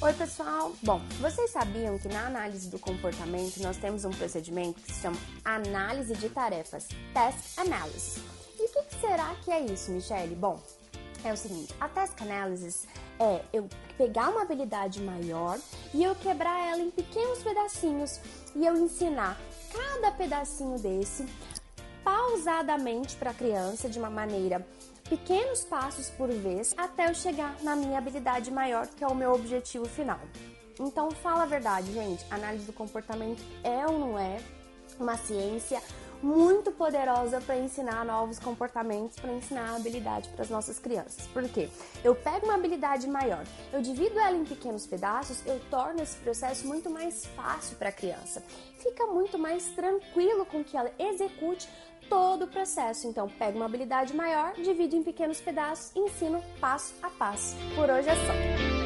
[0.00, 0.72] Oi, pessoal!
[0.80, 5.16] Bom, vocês sabiam que na análise do comportamento nós temos um procedimento que se chama
[5.44, 8.22] análise de tarefas, Task Analysis.
[8.60, 10.36] E o que, que será que é isso, Michele?
[10.36, 10.62] Bom,
[11.24, 12.86] é o seguinte, a Task Analysis
[13.18, 15.58] é eu pegar uma habilidade maior
[15.92, 18.20] e eu quebrar ela em pequenos pedacinhos
[18.54, 19.36] e eu ensinar
[19.72, 21.26] cada pedacinho desse
[22.04, 24.64] pausadamente para a criança de uma maneira
[25.08, 29.32] pequenos passos por vez até eu chegar na minha habilidade maior, que é o meu
[29.32, 30.20] objetivo final.
[30.78, 32.24] Então, fala a verdade, gente.
[32.30, 34.38] Análise do comportamento é ou não é
[34.98, 35.82] uma ciência
[36.22, 41.26] muito poderosa para ensinar novos comportamentos, para ensinar habilidade para as nossas crianças.
[41.28, 41.68] Por quê?
[42.02, 46.66] Eu pego uma habilidade maior, eu divido ela em pequenos pedaços, eu torno esse processo
[46.66, 48.42] muito mais fácil para a criança.
[48.78, 51.68] Fica muito mais tranquilo com que ela execute
[52.08, 53.06] todo o processo.
[53.06, 57.56] Então, pego uma habilidade maior, divido em pequenos pedaços e ensino passo a passo.
[57.74, 58.77] Por hoje é só.